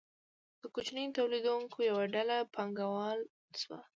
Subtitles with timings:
[0.61, 3.25] د کوچنیو تولیدونکو یوه ډله پانګواله
[3.61, 3.79] شوه.